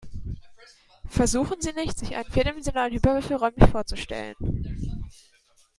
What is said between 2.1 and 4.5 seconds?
einen vierdimensionalen Hyperwürfel räumlich vorzustellen.